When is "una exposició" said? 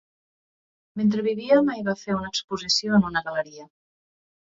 2.17-3.01